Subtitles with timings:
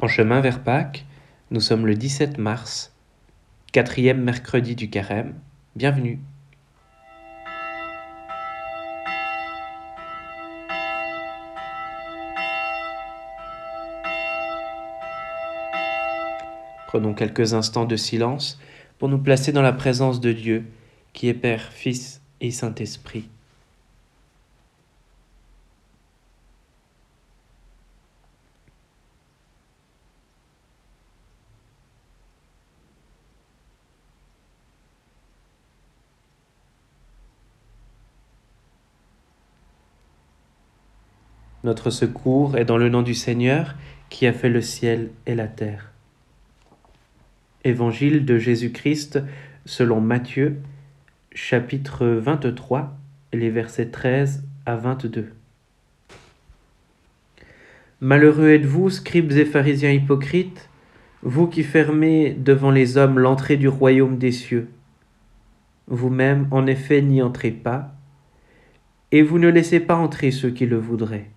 [0.00, 1.04] En chemin vers Pâques,
[1.50, 2.94] nous sommes le 17 mars,
[3.72, 5.34] quatrième mercredi du carême.
[5.74, 6.20] Bienvenue.
[16.86, 18.60] Prenons quelques instants de silence
[19.00, 20.64] pour nous placer dans la présence de Dieu,
[21.12, 23.28] qui est Père, Fils et Saint-Esprit.
[41.64, 43.74] Notre secours est dans le nom du Seigneur
[44.10, 45.90] qui a fait le ciel et la terre.
[47.64, 49.20] Évangile de Jésus-Christ
[49.64, 50.58] selon Matthieu,
[51.34, 52.96] chapitre 23,
[53.32, 55.32] les versets 13 à 22.
[58.00, 60.70] Malheureux êtes-vous, scribes et pharisiens hypocrites,
[61.22, 64.68] vous qui fermez devant les hommes l'entrée du royaume des cieux.
[65.88, 67.96] Vous-même, en effet, n'y entrez pas,
[69.10, 71.30] et vous ne laissez pas entrer ceux qui le voudraient.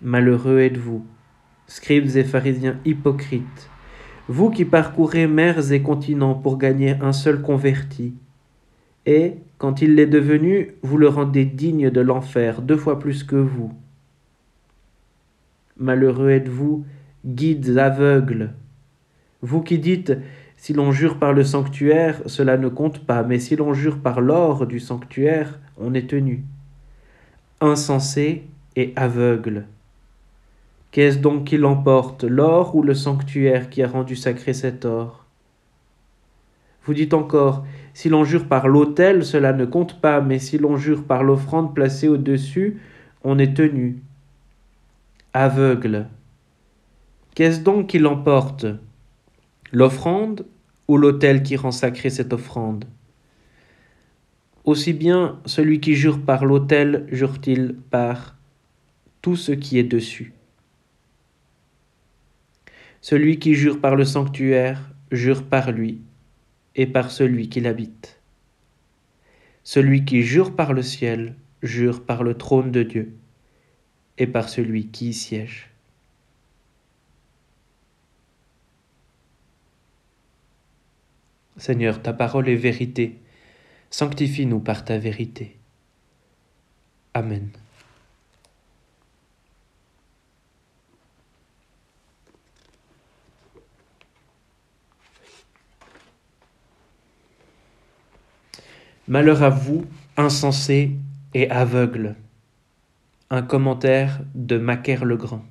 [0.00, 1.04] Malheureux êtes-vous,
[1.66, 3.68] scribes et pharisiens hypocrites,
[4.28, 8.14] vous qui parcourez mers et continents pour gagner un seul converti,
[9.06, 13.36] et, quand il l'est devenu, vous le rendez digne de l'enfer deux fois plus que
[13.36, 13.72] vous.
[15.78, 16.84] Malheureux êtes-vous,
[17.26, 18.52] guides aveugles,
[19.42, 20.12] vous qui dites,
[20.56, 24.20] si l'on jure par le sanctuaire, cela ne compte pas, mais si l'on jure par
[24.20, 26.44] l'or du sanctuaire, on est tenu.
[27.60, 28.44] Insensé
[28.76, 29.66] et aveugle.
[30.90, 35.26] Qu'est-ce donc qui l'emporte, l'or ou le sanctuaire qui a rendu sacré cet or?
[36.84, 40.78] Vous dites encore, si l'on jure par l'autel, cela ne compte pas, mais si l'on
[40.78, 42.80] jure par l'offrande placée au-dessus,
[43.22, 43.98] on est tenu.
[45.34, 46.06] Aveugle.
[47.34, 48.64] Qu'est-ce donc qui l'emporte?
[49.70, 50.46] L'offrande
[50.88, 52.86] ou l'autel qui rend sacré cette offrande?
[54.64, 58.36] Aussi bien celui qui jure par l'autel jure-t-il par
[59.20, 60.32] tout ce qui est dessus.
[63.00, 66.00] Celui qui jure par le sanctuaire jure par lui
[66.74, 68.20] et par celui qui l'habite.
[69.64, 73.16] Celui qui jure par le ciel jure par le trône de Dieu
[74.16, 75.70] et par celui qui y siège.
[81.56, 83.18] Seigneur, ta parole est vérité.
[83.90, 85.56] Sanctifie-nous par ta vérité.
[87.14, 87.50] Amen.
[99.08, 99.86] Malheur à vous,
[100.18, 100.90] insensés
[101.32, 102.14] et aveugles.
[103.30, 105.42] Un commentaire de Macaire le Grand.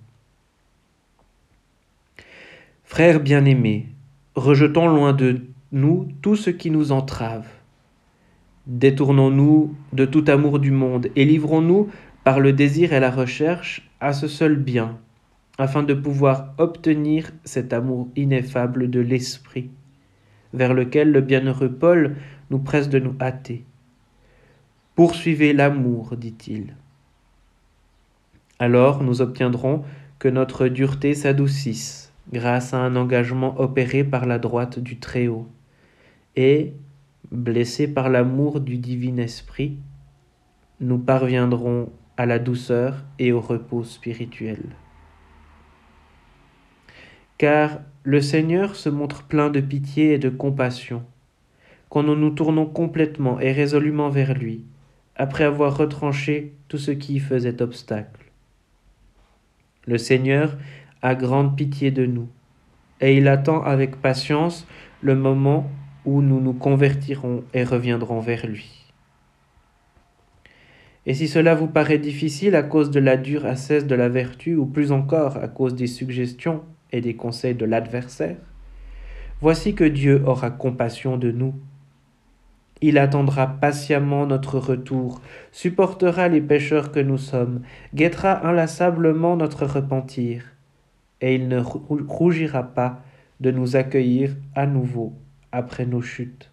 [2.84, 3.88] Frères bien-aimés,
[4.36, 5.42] rejetons loin de
[5.72, 7.48] nous tout ce qui nous entrave.
[8.68, 11.90] Détournons-nous de tout amour du monde et livrons-nous
[12.24, 15.00] par le désir et la recherche à ce seul bien,
[15.58, 19.72] afin de pouvoir obtenir cet amour ineffable de l'esprit,
[20.54, 22.18] vers lequel le bienheureux Paul
[22.50, 23.66] nous presse de nous hâter.
[24.96, 26.76] Poursuivez l'amour, dit-il.
[28.60, 29.84] Alors nous obtiendrons
[30.20, 35.48] que notre dureté s'adoucisse grâce à un engagement opéré par la droite du Très-Haut.
[36.36, 36.74] Et,
[37.32, 39.78] blessés par l'amour du divin esprit,
[40.80, 44.64] nous parviendrons à la douceur et au repos spirituel.
[47.38, 51.04] Car le Seigneur se montre plein de pitié et de compassion
[51.90, 54.66] quand nous nous tournons complètement et résolument vers lui,
[55.16, 58.32] après avoir retranché tout ce qui y faisait obstacle.
[59.86, 60.58] Le Seigneur
[61.02, 62.28] a grande pitié de nous,
[63.00, 64.68] et il attend avec patience
[65.02, 65.70] le moment
[66.06, 68.88] où nous nous convertirons et reviendrons vers lui.
[71.06, 74.56] Et si cela vous paraît difficile à cause de la dure ascèse de la vertu,
[74.56, 78.36] ou plus encore à cause des suggestions et des conseils de l'adversaire,
[79.40, 81.54] voici que Dieu aura compassion de nous
[82.82, 85.22] il attendra patiemment notre retour,
[85.52, 87.62] supportera les pécheurs que nous sommes,
[87.94, 90.44] guettera inlassablement notre repentir,
[91.22, 93.02] et il ne rougira pas
[93.40, 95.14] de nous accueillir à nouveau
[95.52, 96.52] après nos chutes.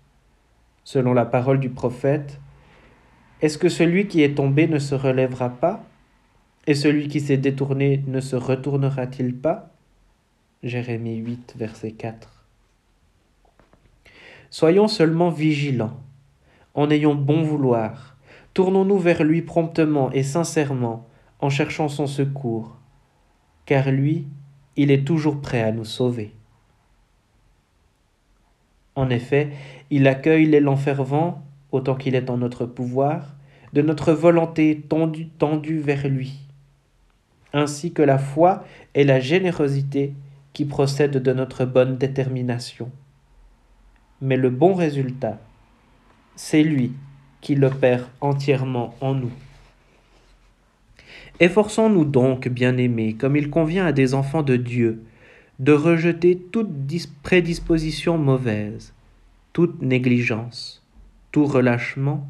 [0.85, 2.41] Selon la parole du prophète,
[3.41, 5.85] est-ce que celui qui est tombé ne se relèvera pas?
[6.67, 9.71] Et celui qui s'est détourné ne se retournera-t-il pas?
[10.63, 12.47] Jérémie 8, verset 4.
[14.49, 16.01] Soyons seulement vigilants
[16.75, 18.17] en ayant bon vouloir.
[18.53, 21.07] Tournons-nous vers lui promptement et sincèrement,
[21.41, 22.77] en cherchant son secours.
[23.67, 24.27] car lui,
[24.77, 26.33] il est toujours prêt à nous sauver.
[28.95, 29.51] En effet,
[29.91, 31.43] il accueille l'élan fervent,
[31.73, 33.35] autant qu'il est en notre pouvoir,
[33.73, 36.39] de notre volonté tendue, tendue vers lui,
[37.53, 40.15] ainsi que la foi et la générosité
[40.53, 42.91] qui procèdent de notre bonne détermination.
[44.21, 45.41] Mais le bon résultat,
[46.37, 46.93] c'est lui
[47.41, 49.33] qui l'opère entièrement en nous.
[51.41, 55.03] Efforçons-nous donc, bien-aimés, comme il convient à des enfants de Dieu,
[55.59, 56.71] de rejeter toute
[57.23, 58.95] prédisposition mauvaise,
[59.53, 60.85] toute négligence,
[61.33, 62.27] tout relâchement,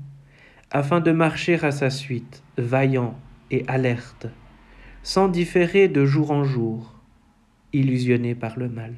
[0.71, 3.15] afin de marcher à sa suite, vaillant
[3.51, 4.27] et alerte,
[5.03, 6.95] sans différer de jour en jour,
[7.73, 8.95] illusionné par le mal.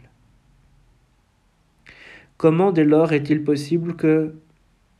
[2.36, 4.34] Comment dès lors est-il possible que,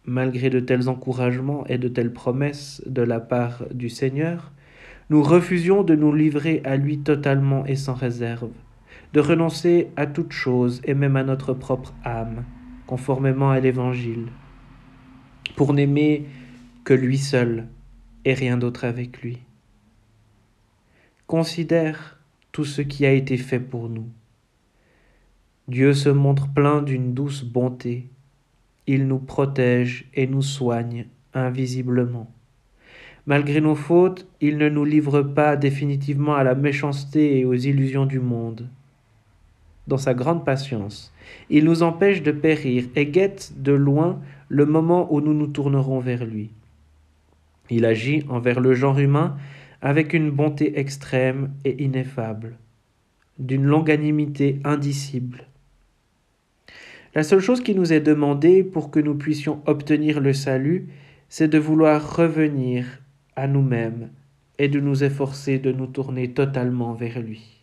[0.06, 4.52] malgré de tels encouragements et de telles promesses de la part du Seigneur,
[5.10, 8.50] nous refusions de nous livrer à lui totalement et sans réserve,
[9.12, 12.44] de renoncer à toute chose et même à notre propre âme,
[12.86, 14.26] conformément à l'Évangile,
[15.56, 16.26] pour n'aimer
[16.84, 17.66] que lui seul
[18.24, 19.38] et rien d'autre avec lui.
[21.26, 22.18] Considère
[22.52, 24.08] tout ce qui a été fait pour nous.
[25.68, 28.08] Dieu se montre plein d'une douce bonté.
[28.86, 32.30] Il nous protège et nous soigne invisiblement.
[33.26, 38.06] Malgré nos fautes, il ne nous livre pas définitivement à la méchanceté et aux illusions
[38.06, 38.68] du monde
[39.86, 41.12] dans sa grande patience.
[41.50, 46.00] Il nous empêche de périr et guette de loin le moment où nous nous tournerons
[46.00, 46.50] vers lui.
[47.70, 49.36] Il agit envers le genre humain
[49.82, 52.56] avec une bonté extrême et ineffable,
[53.38, 55.46] d'une longanimité indicible.
[57.16, 60.88] La seule chose qui nous est demandée pour que nous puissions obtenir le salut,
[61.30, 62.84] c'est de vouloir revenir
[63.36, 64.10] à nous-mêmes
[64.58, 67.62] et de nous efforcer de nous tourner totalement vers lui.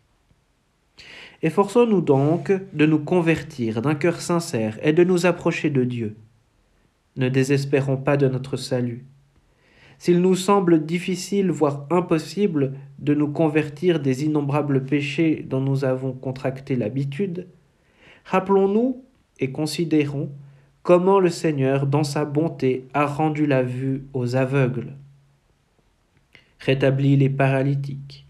[1.44, 6.16] Efforçons-nous donc de nous convertir d'un cœur sincère et de nous approcher de Dieu.
[7.16, 9.06] Ne désespérons pas de notre salut.
[10.00, 16.12] S'il nous semble difficile, voire impossible, de nous convertir des innombrables péchés dont nous avons
[16.12, 17.46] contracté l'habitude,
[18.26, 19.04] rappelons-nous
[19.40, 20.30] et considérons
[20.82, 24.94] comment le Seigneur, dans sa bonté, a rendu la vue aux aveugles,
[26.60, 28.26] rétabli les paralytiques,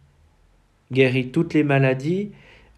[0.92, 2.32] guéri toutes les maladies.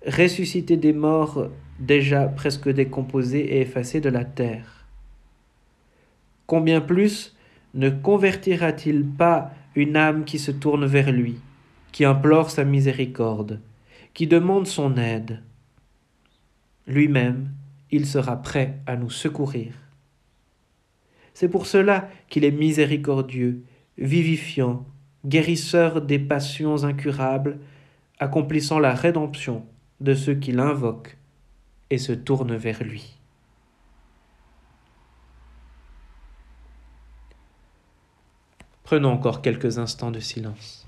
[0.07, 1.49] Ressusciter des morts
[1.79, 4.85] déjà presque décomposés et effacés de la terre.
[6.45, 7.35] Combien plus
[7.73, 11.39] ne convertira-t-il pas une âme qui se tourne vers lui,
[11.91, 13.59] qui implore sa miséricorde,
[14.13, 15.41] qui demande son aide?
[16.85, 17.49] Lui-même,
[17.95, 19.73] il sera prêt à nous secourir.
[21.33, 23.63] C'est pour cela qu'il est miséricordieux,
[23.97, 24.85] vivifiant,
[25.25, 27.59] guérisseur des passions incurables,
[28.19, 29.65] accomplissant la rédemption
[30.01, 31.17] de ceux qui l'invoquent
[31.89, 33.17] et se tournent vers lui.
[38.83, 40.84] Prenons encore quelques instants de silence.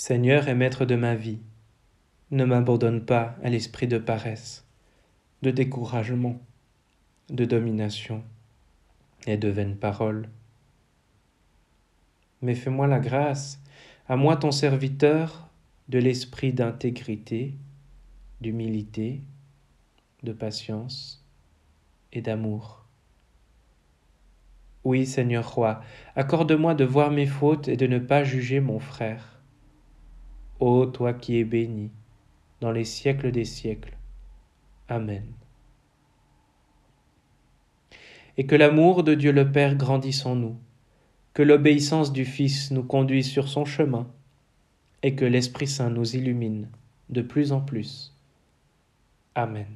[0.00, 1.40] Seigneur et Maître de ma vie,
[2.30, 4.64] ne m'abandonne pas à l'esprit de paresse,
[5.42, 6.40] de découragement,
[7.30, 8.22] de domination
[9.26, 10.28] et de vaines paroles.
[12.42, 13.60] Mais fais-moi la grâce,
[14.08, 15.50] à moi ton serviteur,
[15.88, 17.56] de l'esprit d'intégrité,
[18.40, 19.20] d'humilité,
[20.22, 21.26] de patience
[22.12, 22.84] et d'amour.
[24.84, 25.80] Oui, Seigneur roi,
[26.14, 29.37] accorde-moi de voir mes fautes et de ne pas juger mon frère
[30.60, 31.90] ô toi qui es béni
[32.60, 33.96] dans les siècles des siècles.
[34.88, 35.24] Amen.
[38.36, 40.56] Et que l'amour de Dieu le Père grandisse en nous,
[41.34, 44.08] que l'obéissance du Fils nous conduise sur son chemin,
[45.02, 46.68] et que l'Esprit Saint nous illumine
[47.08, 48.14] de plus en plus.
[49.34, 49.66] Amen.